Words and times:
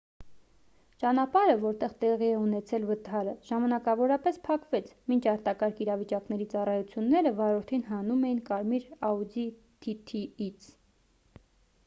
ճանապարհը 1.01 1.55
որտեղ 1.63 1.91
տեղի 2.03 2.27
է 2.27 2.37
ունեցել 2.43 2.85
վթարը 2.91 3.33
ժամանակավորապես 3.49 4.39
փակվեց 4.47 4.89
մինչ 5.11 5.21
արտակարգ 5.33 5.81
իրավիճակների 5.85 6.47
ծառայությունները 6.55 7.33
վարորդին 7.41 7.83
հանում 7.91 8.25
էին 8.31 8.39
կարմիր 8.49 8.87
audi 9.11 9.45
tt 9.87 10.19
ից 10.49 10.71